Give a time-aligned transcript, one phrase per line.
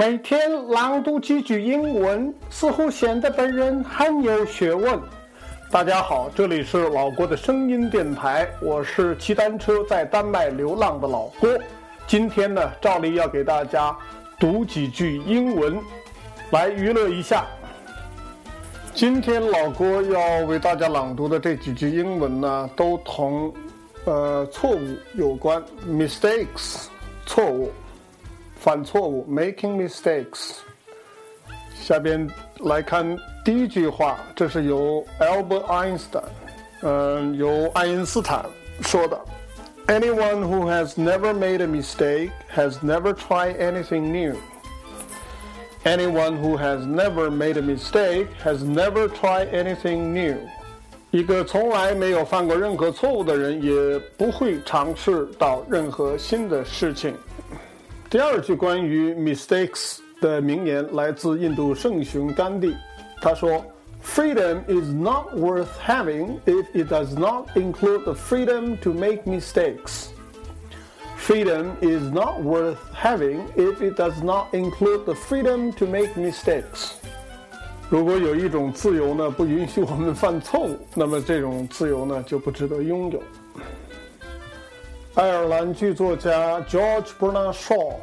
[0.00, 4.98] 每天朗读几句英文，似乎显得本人很有学问。
[5.70, 11.50] 大家好，这里是老郭的声音电台，我是骑单车在丹麦流浪的老郭。
[12.06, 13.94] 今天呢，照例要给大家
[14.38, 15.78] 读几句英文，
[16.48, 17.44] 来娱乐一下。
[18.94, 23.52] 今天老郭要为大家朗读的这几句英文呢，都同
[24.06, 26.86] 呃错误有关，mistakes，
[27.26, 27.70] 错误。
[28.59, 30.53] 犯错误，making mistakes。
[31.73, 32.27] 下边
[32.59, 36.23] 来看第一句话，这是由 Albert Einstein，
[36.81, 38.45] 嗯，由爱因斯坦
[38.81, 39.19] 说的。
[39.87, 44.35] Anyone who has never made a mistake has never tried anything new.
[45.83, 50.35] Anyone who has never made a mistake has never tried anything new.
[51.11, 57.15] 一个从来没有犯过任何错误的人，也不会尝试到任何新的事情。
[58.09, 62.75] 第二句关于 mistakes 的名言来自印度圣雄甘地，
[63.21, 63.65] 他说：“
[64.03, 70.09] Freedom is not worth having if it does not include the freedom to make mistakes.
[71.17, 76.91] Freedom is not worth having if it does not include the freedom to make mistakes.”
[77.89, 83.21] 如果有一种自由呢，不允许我们犯错误，那么这种自由呢，就不值得拥有。
[85.15, 87.93] 爱尔兰剧作家 George Bernard Shaw，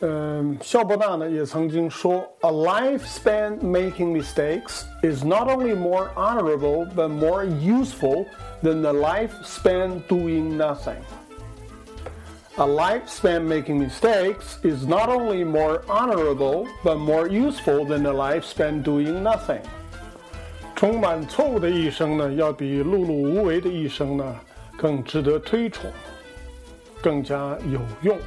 [0.00, 8.26] 嗯，肖伯纳呢也曾经说，A life spent making mistakes is not only more honorable but more useful
[8.62, 11.00] than the life spent doing nothing.
[12.56, 18.12] A life spent making mistakes is not only more honorable but more useful than the
[18.12, 19.62] life spent doing nothing.
[20.76, 24.36] 充满错误的一生呢，要比碌碌无为的一生呢
[24.76, 25.90] 更值得推崇。
[27.02, 28.18] 更加有用。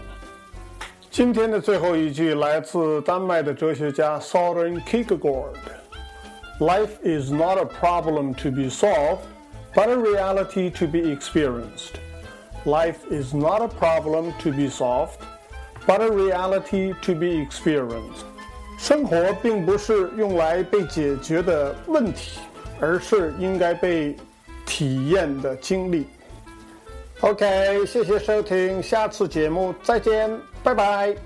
[1.09, 9.25] 今天的最后一句来自丹麦的哲学家 Søren Kierkegaard：“Life is not a problem to be solved,
[9.73, 11.99] but a reality to be experienced.
[12.63, 15.17] Life is not a problem to be solved,
[15.85, 18.23] but a reality to be experienced.”
[18.77, 22.39] 生活并不是用来被解决的问题，
[22.79, 24.15] 而是应该被
[24.65, 26.07] 体验的经历。
[27.20, 30.30] OK，谢谢收听，下次节目再见，
[30.62, 31.16] 拜拜。